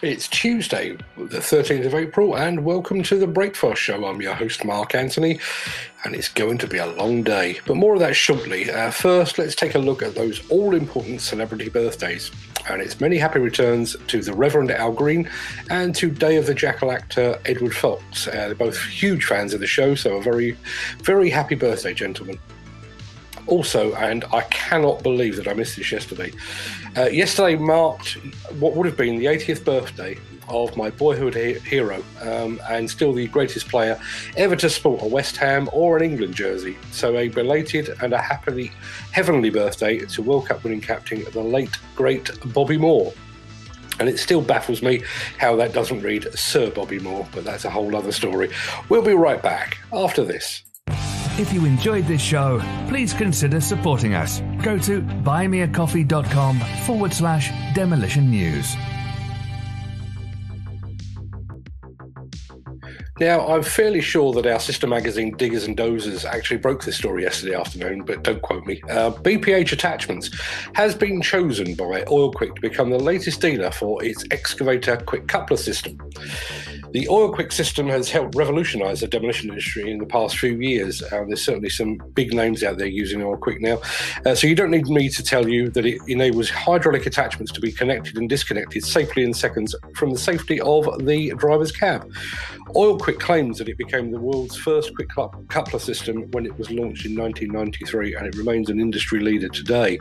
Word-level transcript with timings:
It's 0.00 0.28
Tuesday, 0.28 0.96
the 1.16 1.38
13th 1.38 1.86
of 1.86 1.92
April, 1.92 2.36
and 2.36 2.64
welcome 2.64 3.02
to 3.02 3.18
the 3.18 3.26
Breakfast 3.26 3.82
Show. 3.82 4.04
I'm 4.04 4.22
your 4.22 4.34
host, 4.34 4.64
Mark 4.64 4.94
Anthony, 4.94 5.40
and 6.04 6.14
it's 6.14 6.28
going 6.28 6.58
to 6.58 6.68
be 6.68 6.78
a 6.78 6.86
long 6.86 7.24
day, 7.24 7.58
but 7.66 7.76
more 7.76 7.94
of 7.94 8.00
that 8.00 8.14
shortly. 8.14 8.70
Uh, 8.70 8.92
first, 8.92 9.38
let's 9.38 9.56
take 9.56 9.74
a 9.74 9.80
look 9.80 10.00
at 10.00 10.14
those 10.14 10.48
all 10.50 10.76
important 10.76 11.20
celebrity 11.20 11.68
birthdays, 11.68 12.30
and 12.70 12.80
it's 12.80 13.00
many 13.00 13.18
happy 13.18 13.40
returns 13.40 13.96
to 14.06 14.22
the 14.22 14.32
Reverend 14.32 14.70
Al 14.70 14.92
Green 14.92 15.28
and 15.68 15.96
to 15.96 16.12
Day 16.12 16.36
of 16.36 16.46
the 16.46 16.54
Jackal 16.54 16.92
actor 16.92 17.36
Edward 17.44 17.74
Fox. 17.74 18.28
Uh, 18.28 18.30
they're 18.30 18.54
both 18.54 18.80
huge 18.80 19.24
fans 19.24 19.52
of 19.52 19.58
the 19.58 19.66
show, 19.66 19.96
so 19.96 20.18
a 20.18 20.22
very, 20.22 20.56
very 20.98 21.28
happy 21.28 21.56
birthday, 21.56 21.92
gentlemen. 21.92 22.38
Also, 23.48 23.94
and 23.94 24.24
I 24.32 24.42
cannot 24.42 25.02
believe 25.02 25.36
that 25.36 25.48
I 25.48 25.54
missed 25.54 25.76
this 25.76 25.90
yesterday. 25.90 26.32
Uh, 26.96 27.06
yesterday 27.06 27.56
marked 27.56 28.18
what 28.58 28.74
would 28.74 28.86
have 28.86 28.96
been 28.96 29.18
the 29.18 29.26
80th 29.26 29.64
birthday 29.64 30.18
of 30.48 30.76
my 30.76 30.90
boyhood 30.90 31.34
he- 31.34 31.58
hero 31.60 32.02
um, 32.22 32.60
and 32.68 32.90
still 32.90 33.12
the 33.12 33.26
greatest 33.28 33.68
player 33.68 34.00
ever 34.36 34.56
to 34.56 34.70
sport 34.70 35.02
a 35.02 35.06
West 35.06 35.36
Ham 35.36 35.68
or 35.72 35.96
an 35.96 36.02
England 36.02 36.34
jersey. 36.34 36.76
So, 36.92 37.16
a 37.16 37.28
belated 37.28 37.96
and 38.02 38.12
a 38.12 38.18
happily 38.18 38.72
heavenly 39.12 39.50
birthday 39.50 39.98
to 39.98 40.22
World 40.22 40.46
Cup 40.46 40.64
winning 40.64 40.80
captain, 40.80 41.24
the 41.32 41.42
late, 41.42 41.76
great 41.94 42.30
Bobby 42.52 42.76
Moore. 42.76 43.12
And 44.00 44.08
it 44.08 44.18
still 44.18 44.40
baffles 44.40 44.80
me 44.80 45.02
how 45.38 45.56
that 45.56 45.72
doesn't 45.72 46.02
read 46.02 46.32
Sir 46.38 46.70
Bobby 46.70 47.00
Moore, 47.00 47.26
but 47.32 47.44
that's 47.44 47.64
a 47.64 47.70
whole 47.70 47.96
other 47.96 48.12
story. 48.12 48.50
We'll 48.88 49.02
be 49.02 49.14
right 49.14 49.42
back 49.42 49.78
after 49.92 50.24
this. 50.24 50.62
If 51.38 51.52
you 51.52 51.64
enjoyed 51.66 52.04
this 52.08 52.20
show, 52.20 52.60
please 52.88 53.14
consider 53.14 53.60
supporting 53.60 54.12
us. 54.14 54.40
Go 54.60 54.76
to 54.78 55.00
buymeacoffee.com 55.00 56.58
forward 56.84 57.14
slash 57.14 57.52
demolition 57.74 58.28
news. 58.28 58.74
Now, 63.20 63.46
I'm 63.46 63.62
fairly 63.62 64.00
sure 64.00 64.32
that 64.32 64.46
our 64.46 64.58
sister 64.58 64.88
magazine, 64.88 65.36
Diggers 65.36 65.64
and 65.64 65.76
Dozers, 65.76 66.24
actually 66.24 66.58
broke 66.58 66.84
this 66.84 66.96
story 66.96 67.22
yesterday 67.22 67.54
afternoon, 67.54 68.02
but 68.04 68.24
don't 68.24 68.42
quote 68.42 68.64
me. 68.66 68.80
Uh, 68.88 69.10
BPH 69.10 69.70
Attachments 69.70 70.30
has 70.74 70.96
been 70.96 71.22
chosen 71.22 71.74
by 71.74 72.04
Oil 72.10 72.32
Quick 72.32 72.56
to 72.56 72.60
become 72.60 72.90
the 72.90 72.98
latest 72.98 73.40
dealer 73.40 73.70
for 73.70 74.04
its 74.04 74.24
excavator 74.32 74.96
quick 74.96 75.28
coupler 75.28 75.56
system. 75.56 75.98
The 76.92 77.06
Oil 77.08 77.32
Quick 77.32 77.52
system 77.52 77.88
has 77.88 78.10
helped 78.10 78.34
revolutionise 78.34 79.00
the 79.00 79.08
demolition 79.08 79.50
industry 79.50 79.90
in 79.90 79.98
the 79.98 80.06
past 80.06 80.38
few 80.38 80.58
years. 80.60 81.02
Uh, 81.02 81.24
there's 81.26 81.44
certainly 81.44 81.68
some 81.68 81.98
big 82.14 82.32
names 82.32 82.62
out 82.62 82.78
there 82.78 82.86
using 82.86 83.22
Oil 83.22 83.36
Quick 83.36 83.60
now. 83.60 83.78
Uh, 84.24 84.34
so 84.34 84.46
you 84.46 84.54
don't 84.54 84.70
need 84.70 84.86
me 84.86 85.08
to 85.10 85.22
tell 85.22 85.48
you 85.48 85.68
that 85.70 85.84
it 85.84 86.00
enables 86.08 86.48
hydraulic 86.48 87.04
attachments 87.04 87.52
to 87.52 87.60
be 87.60 87.70
connected 87.72 88.16
and 88.16 88.28
disconnected 88.28 88.84
safely 88.84 89.22
in 89.22 89.34
seconds 89.34 89.74
from 89.94 90.10
the 90.10 90.18
safety 90.18 90.60
of 90.60 90.86
the 91.04 91.34
driver's 91.36 91.72
cab. 91.72 92.10
Oil 92.74 92.98
Quick 92.98 93.18
claims 93.18 93.58
that 93.58 93.68
it 93.68 93.78
became 93.78 94.10
the 94.10 94.20
world's 94.20 94.56
first 94.56 94.94
quick 94.94 95.08
coupler 95.48 95.78
system 95.78 96.30
when 96.30 96.46
it 96.46 96.56
was 96.58 96.70
launched 96.70 97.06
in 97.06 97.16
1993 97.16 98.14
and 98.14 98.26
it 98.26 98.34
remains 98.36 98.70
an 98.70 98.80
industry 98.80 99.20
leader 99.20 99.48
today. 99.48 99.98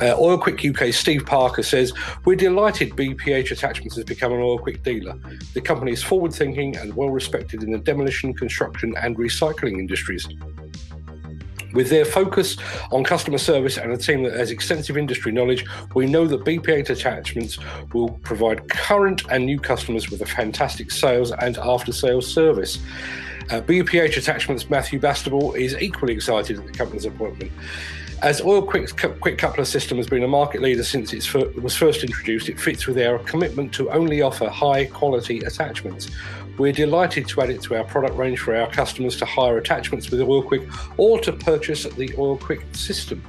Uh, 0.00 0.14
Oil 0.18 0.36
Quick 0.36 0.64
UK 0.64 0.92
Steve 0.92 1.24
Parker 1.24 1.62
says, 1.62 1.92
We're 2.24 2.36
delighted 2.36 2.90
BPH 2.90 3.50
Attachments 3.50 3.96
has 3.96 4.04
become 4.04 4.32
an 4.32 4.40
Oil 4.40 4.58
Quick 4.58 4.82
dealer. 4.82 5.18
The 5.54 5.60
company 5.60 5.92
is 5.92 6.02
forward 6.02 6.34
thinking 6.34 6.76
and 6.76 6.94
well 6.94 7.10
respected 7.10 7.62
in 7.62 7.70
the 7.70 7.78
demolition, 7.78 8.34
construction, 8.34 8.94
and 9.00 9.16
recycling 9.16 9.78
industries. 9.78 10.28
With 11.72 11.90
their 11.90 12.04
focus 12.04 12.56
on 12.90 13.04
customer 13.04 13.38
service 13.38 13.76
and 13.76 13.92
a 13.92 13.96
team 13.96 14.22
that 14.22 14.34
has 14.34 14.50
extensive 14.50 14.96
industry 14.96 15.32
knowledge, 15.32 15.64
we 15.94 16.06
know 16.06 16.26
that 16.26 16.44
BPH 16.44 16.90
Attachments 16.90 17.58
will 17.92 18.10
provide 18.22 18.68
current 18.68 19.22
and 19.30 19.44
new 19.44 19.58
customers 19.58 20.10
with 20.10 20.22
a 20.22 20.26
fantastic 20.26 20.90
sales 20.90 21.32
and 21.32 21.58
after 21.58 21.92
sales 21.92 22.26
service. 22.26 22.78
Uh, 23.50 23.60
BPH 23.60 24.16
Attachments 24.16 24.68
Matthew 24.68 24.98
Bastable 24.98 25.56
is 25.56 25.76
equally 25.76 26.14
excited 26.14 26.58
at 26.58 26.66
the 26.66 26.72
company's 26.72 27.04
appointment. 27.04 27.52
As 28.22 28.40
Oil 28.40 28.62
Quick's 28.62 28.92
quick 28.92 29.36
coupler 29.36 29.66
system 29.66 29.98
has 29.98 30.08
been 30.08 30.22
a 30.22 30.28
market 30.28 30.62
leader 30.62 30.82
since 30.82 31.12
it 31.12 31.62
was 31.62 31.76
first 31.76 32.02
introduced, 32.02 32.48
it 32.48 32.58
fits 32.58 32.86
with 32.86 32.98
our 32.98 33.18
commitment 33.20 33.74
to 33.74 33.90
only 33.90 34.22
offer 34.22 34.48
high 34.48 34.86
quality 34.86 35.40
attachments. 35.40 36.10
We're 36.56 36.72
delighted 36.72 37.28
to 37.28 37.42
add 37.42 37.50
it 37.50 37.62
to 37.64 37.76
our 37.76 37.84
product 37.84 38.16
range 38.16 38.40
for 38.40 38.56
our 38.56 38.70
customers 38.70 39.16
to 39.18 39.26
hire 39.26 39.58
attachments 39.58 40.10
with 40.10 40.22
Oil 40.22 40.42
Quick 40.42 40.62
or 40.96 41.20
to 41.20 41.32
purchase 41.32 41.84
the 41.84 42.14
Oil 42.16 42.38
Quick 42.38 42.62
system. 42.72 43.22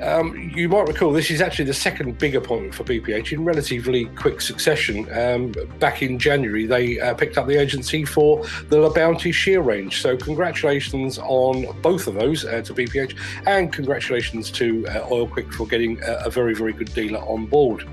Um, 0.00 0.50
you 0.54 0.68
might 0.68 0.88
recall 0.88 1.12
this 1.12 1.30
is 1.30 1.40
actually 1.40 1.66
the 1.66 1.74
second 1.74 2.18
big 2.18 2.34
appointment 2.34 2.74
for 2.74 2.82
BPH 2.82 3.32
in 3.32 3.44
relatively 3.44 4.06
quick 4.06 4.40
succession. 4.40 5.06
Um, 5.12 5.52
back 5.78 6.02
in 6.02 6.18
January, 6.18 6.66
they 6.66 6.98
uh, 6.98 7.14
picked 7.14 7.38
up 7.38 7.46
the 7.46 7.56
agency 7.56 8.04
for 8.04 8.44
the 8.68 8.78
La 8.78 8.88
Bounty 8.88 9.30
shear 9.30 9.60
range. 9.60 10.00
So, 10.00 10.16
congratulations 10.16 11.18
on 11.18 11.66
both 11.82 12.06
of 12.06 12.14
those 12.14 12.44
uh, 12.44 12.62
to 12.62 12.74
BPH, 12.74 13.16
and 13.46 13.72
congratulations 13.72 14.50
to 14.52 14.86
uh, 14.88 15.06
Oil 15.10 15.28
Quick 15.28 15.52
for 15.52 15.66
getting 15.66 16.02
a, 16.02 16.24
a 16.24 16.30
very, 16.30 16.54
very 16.54 16.72
good 16.72 16.92
dealer 16.94 17.20
on 17.20 17.46
board. 17.46 17.88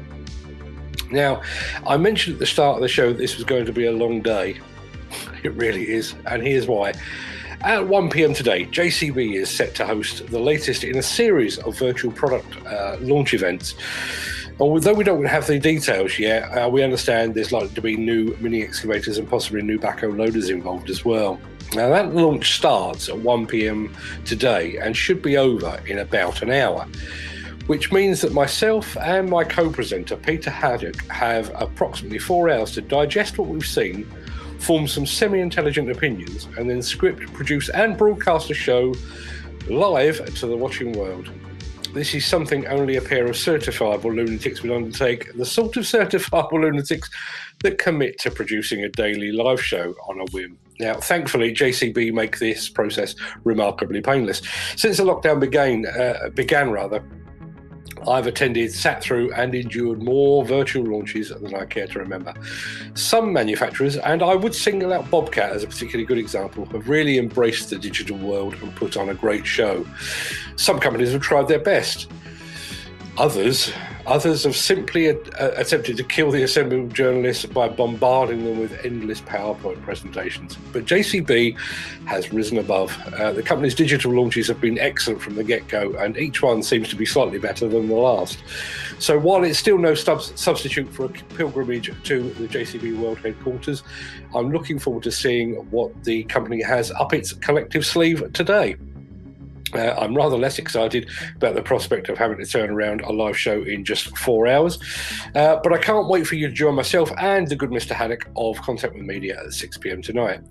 Now, 1.11 1.41
I 1.87 1.97
mentioned 1.97 2.35
at 2.35 2.39
the 2.39 2.45
start 2.45 2.75
of 2.75 2.81
the 2.81 2.87
show 2.87 3.09
that 3.09 3.17
this 3.17 3.35
was 3.35 3.43
going 3.43 3.65
to 3.65 3.73
be 3.73 3.85
a 3.85 3.91
long 3.91 4.21
day. 4.21 4.59
It 5.41 5.53
really 5.53 5.89
is, 5.89 6.15
and 6.25 6.43
here's 6.43 6.67
why. 6.67 6.91
At 7.61 7.89
1 7.89 8.09
pm 8.09 8.33
today, 8.33 8.65
JCB 8.67 9.35
is 9.35 9.49
set 9.49 9.75
to 9.75 9.85
host 9.85 10.25
the 10.27 10.39
latest 10.39 10.85
in 10.85 10.97
a 10.97 11.01
series 11.01 11.57
of 11.57 11.77
virtual 11.77 12.09
product 12.09 12.55
uh, 12.65 12.95
launch 13.01 13.33
events. 13.33 13.75
Although 14.61 14.93
we 14.93 15.03
don't 15.03 15.25
have 15.25 15.45
the 15.45 15.59
details 15.59 16.17
yet, 16.17 16.43
uh, 16.57 16.69
we 16.69 16.83
understand 16.83 17.35
there's 17.35 17.51
likely 17.51 17.75
to 17.75 17.81
be 17.81 17.97
new 17.97 18.33
mini 18.39 18.63
excavators 18.63 19.17
and 19.17 19.29
possibly 19.29 19.61
new 19.61 19.77
backhoe 19.77 20.17
loaders 20.17 20.49
involved 20.49 20.89
as 20.89 21.03
well. 21.03 21.37
Now, 21.73 21.89
that 21.89 22.15
launch 22.15 22.55
starts 22.55 23.09
at 23.09 23.19
1 23.19 23.47
pm 23.47 23.93
today 24.23 24.77
and 24.77 24.95
should 24.95 25.21
be 25.21 25.35
over 25.35 25.81
in 25.85 25.99
about 25.99 26.41
an 26.41 26.51
hour, 26.51 26.87
which 27.67 27.91
means 27.91 28.21
that 28.21 28.31
myself 28.31 28.95
and 28.97 29.29
my 29.29 29.43
co 29.43 29.69
presenter, 29.69 30.15
Peter 30.15 30.49
Haddock, 30.49 31.05
have 31.07 31.51
approximately 31.61 32.19
four 32.19 32.49
hours 32.49 32.71
to 32.71 32.81
digest 32.81 33.37
what 33.37 33.49
we've 33.49 33.65
seen 33.65 34.09
form 34.59 34.87
some 34.87 35.05
semi 35.05 35.39
intelligent 35.39 35.89
opinions, 35.89 36.47
and 36.57 36.69
then 36.69 36.81
script, 36.81 37.21
produce, 37.33 37.69
and 37.69 37.97
broadcast 37.97 38.49
a 38.51 38.53
show 38.53 38.93
live 39.67 40.33
to 40.35 40.47
the 40.47 40.55
watching 40.55 40.93
world. 40.93 41.29
This 41.93 42.13
is 42.13 42.25
something 42.25 42.67
only 42.67 42.97
a 42.97 43.01
pair 43.01 43.25
of 43.25 43.31
certifiable 43.31 44.15
lunatics 44.15 44.61
would 44.61 44.71
undertake, 44.71 45.33
the 45.35 45.45
sort 45.45 45.75
of 45.75 45.85
certifiable 45.85 46.51
lunatics 46.61 47.09
that 47.63 47.79
commit 47.79 48.19
to 48.19 48.31
producing 48.31 48.83
a 48.83 48.89
daily 48.89 49.31
live 49.31 49.61
show 49.63 49.95
on 50.07 50.19
a 50.19 50.25
whim. 50.31 50.57
Now, 50.79 50.93
thankfully, 50.93 51.53
JCB 51.53 52.13
make 52.13 52.39
this 52.39 52.69
process 52.69 53.15
remarkably 53.43 54.01
painless. 54.01 54.41
Since 54.77 54.97
the 54.97 55.03
lockdown 55.03 55.39
began, 55.39 55.85
uh, 55.85 56.29
began 56.33 56.71
rather, 56.71 57.03
I've 58.07 58.27
attended, 58.27 58.71
sat 58.73 59.01
through, 59.01 59.33
and 59.33 59.53
endured 59.53 60.01
more 60.01 60.45
virtual 60.45 60.83
launches 60.83 61.29
than 61.29 61.53
I 61.55 61.65
care 61.65 61.87
to 61.87 61.99
remember. 61.99 62.33
Some 62.93 63.33
manufacturers, 63.33 63.97
and 63.97 64.21
I 64.21 64.35
would 64.35 64.55
single 64.55 64.93
out 64.93 65.09
Bobcat 65.09 65.51
as 65.51 65.63
a 65.63 65.67
particularly 65.67 66.05
good 66.05 66.17
example, 66.17 66.65
have 66.65 66.89
really 66.89 67.17
embraced 67.17 67.69
the 67.69 67.77
digital 67.77 68.17
world 68.17 68.55
and 68.61 68.75
put 68.75 68.97
on 68.97 69.09
a 69.09 69.13
great 69.13 69.45
show. 69.45 69.85
Some 70.55 70.79
companies 70.79 71.11
have 71.11 71.21
tried 71.21 71.47
their 71.47 71.59
best. 71.59 72.09
Others 73.17 73.71
Others 74.05 74.43
have 74.45 74.55
simply 74.55 75.07
attempted 75.07 75.97
to 75.97 76.03
kill 76.03 76.31
the 76.31 76.43
assembled 76.43 76.93
journalists 76.93 77.45
by 77.45 77.67
bombarding 77.67 78.43
them 78.43 78.59
with 78.59 78.83
endless 78.83 79.21
PowerPoint 79.21 79.81
presentations. 79.83 80.57
But 80.71 80.85
JCB 80.85 81.57
has 82.05 82.31
risen 82.33 82.57
above. 82.57 82.97
Uh, 83.13 83.33
the 83.33 83.43
company's 83.43 83.75
digital 83.75 84.11
launches 84.11 84.47
have 84.47 84.59
been 84.59 84.79
excellent 84.79 85.21
from 85.21 85.35
the 85.35 85.43
get 85.43 85.67
go, 85.67 85.93
and 85.93 86.17
each 86.17 86.41
one 86.41 86.63
seems 86.63 86.89
to 86.89 86.95
be 86.95 87.05
slightly 87.05 87.39
better 87.39 87.67
than 87.67 87.87
the 87.87 87.95
last. 87.95 88.39
So 88.99 89.19
while 89.19 89.43
it's 89.43 89.59
still 89.59 89.77
no 89.77 89.93
sub- 89.93 90.21
substitute 90.21 90.91
for 90.91 91.05
a 91.05 91.09
pilgrimage 91.09 91.91
to 92.03 92.29
the 92.33 92.47
JCB 92.47 92.97
World 92.97 93.19
Headquarters, 93.19 93.83
I'm 94.33 94.51
looking 94.51 94.79
forward 94.79 95.03
to 95.03 95.11
seeing 95.11 95.55
what 95.71 96.03
the 96.03 96.23
company 96.23 96.61
has 96.63 96.91
up 96.91 97.13
its 97.13 97.33
collective 97.33 97.85
sleeve 97.85 98.33
today. 98.33 98.75
Uh, 99.73 99.93
I'm 99.97 100.15
rather 100.15 100.37
less 100.37 100.59
excited 100.59 101.09
about 101.35 101.55
the 101.55 101.61
prospect 101.61 102.09
of 102.09 102.17
having 102.17 102.37
to 102.37 102.45
turn 102.45 102.69
around 102.69 103.01
a 103.01 103.11
live 103.11 103.37
show 103.37 103.61
in 103.61 103.85
just 103.85 104.17
four 104.17 104.47
hours. 104.47 104.79
Uh, 105.35 105.57
but 105.63 105.73
I 105.73 105.77
can't 105.77 106.07
wait 106.07 106.27
for 106.27 106.35
you 106.35 106.47
to 106.47 106.53
join 106.53 106.75
myself 106.75 107.11
and 107.17 107.47
the 107.47 107.55
good 107.55 107.69
Mr. 107.69 107.91
Haddock 107.91 108.27
of 108.35 108.61
Contact 108.61 108.93
with 108.93 109.03
Media 109.03 109.39
at 109.45 109.53
6 109.53 109.77
pm 109.77 110.01
tonight. 110.01 110.41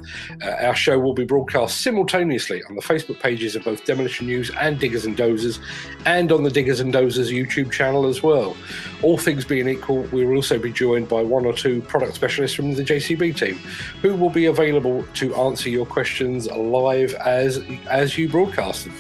Uh, 0.43 0.51
our 0.61 0.75
show 0.75 0.99
will 0.99 1.15
be 1.15 1.25
broadcast 1.25 1.81
simultaneously 1.81 2.63
on 2.69 2.77
the 2.77 2.83
Facebook 2.83 3.21
pages 3.21 3.57
of 3.57 3.65
both 3.65 3.85
Demolition 3.85 4.27
News 4.27 4.51
and 4.61 4.79
Diggers 4.79 5.05
and 5.05 5.17
Dozers, 5.17 5.59
and 6.07 6.31
on 6.33 6.43
the 6.43 6.51
Diggers 6.51 6.81
and 6.81 6.93
Dozers 6.93 7.33
YouTube 7.33 7.73
channel 7.73 8.07
as 8.07 8.23
well. 8.23 8.57
All 9.03 9.19
things 9.19 9.45
being 9.45 9.69
equal, 9.69 10.03
we 10.13 10.25
will 10.25 10.37
also 10.37 10.59
be 10.59 10.73
joined 10.73 11.09
by 11.09 11.23
one 11.23 11.45
or 11.45 11.53
two 11.53 11.81
product 11.83 12.15
specialists 12.15 12.57
from 12.57 12.73
the 12.73 12.85
JCB 12.85 13.37
team 13.37 13.57
who 14.03 14.15
will 14.15 14.31
be 14.31 14.47
available 14.47 15.05
to 15.15 15.35
answer 15.35 15.69
your 15.69 15.87
questions 15.87 16.49
live 16.51 17.15
as, 17.15 17.61
as 17.89 18.17
you 18.19 18.29
broadcast 18.29 18.85
them. 18.85 18.95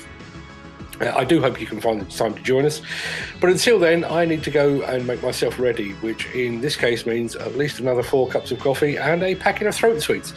I 1.00 1.24
do 1.24 1.40
hope 1.40 1.60
you 1.60 1.66
can 1.66 1.80
find 1.80 2.00
the 2.00 2.04
time 2.04 2.34
to 2.34 2.42
join 2.42 2.64
us. 2.64 2.82
But 3.40 3.50
until 3.50 3.78
then, 3.78 4.04
I 4.04 4.24
need 4.24 4.42
to 4.44 4.50
go 4.50 4.82
and 4.82 5.06
make 5.06 5.22
myself 5.22 5.58
ready, 5.58 5.92
which 5.94 6.26
in 6.34 6.60
this 6.60 6.76
case 6.76 7.06
means 7.06 7.36
at 7.36 7.56
least 7.56 7.80
another 7.80 8.02
four 8.02 8.28
cups 8.28 8.50
of 8.50 8.58
coffee 8.58 8.96
and 8.96 9.22
a 9.22 9.34
packet 9.36 9.66
of 9.66 9.74
throat 9.74 10.02
sweets. 10.02 10.32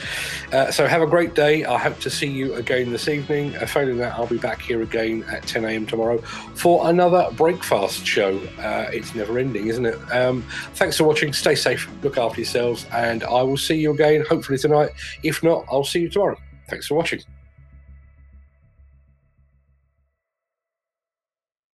Uh, 0.51 0.71
so 0.71 0.87
have 0.87 1.01
a 1.01 1.07
great 1.07 1.33
day. 1.33 1.65
I 1.65 1.77
hope 1.77 1.99
to 2.01 2.09
see 2.09 2.27
you 2.27 2.53
again 2.55 2.91
this 2.91 3.07
evening. 3.07 3.55
Uh, 3.55 3.65
failing 3.65 3.97
that, 3.97 4.13
I'll 4.13 4.27
be 4.27 4.37
back 4.37 4.61
here 4.61 4.81
again 4.81 5.23
at 5.31 5.43
10 5.43 5.65
a.m. 5.65 5.85
tomorrow 5.85 6.19
for 6.55 6.89
another 6.89 7.29
breakfast 7.33 8.05
show. 8.05 8.37
Uh, 8.59 8.89
it's 8.93 9.15
never 9.15 9.39
ending, 9.39 9.67
isn't 9.67 9.85
it? 9.85 9.97
Um, 10.11 10.43
thanks 10.73 10.97
for 10.97 11.05
watching. 11.05 11.33
Stay 11.33 11.55
safe, 11.55 11.89
look 12.03 12.17
after 12.17 12.39
yourselves, 12.39 12.85
and 12.91 13.23
I 13.23 13.41
will 13.41 13.57
see 13.57 13.75
you 13.75 13.91
again 13.91 14.23
hopefully 14.29 14.57
tonight. 14.57 14.91
If 15.23 15.41
not, 15.43 15.65
I'll 15.71 15.83
see 15.83 16.01
you 16.01 16.09
tomorrow. 16.09 16.37
Thanks 16.69 16.87
for 16.87 16.95
watching. 16.95 17.21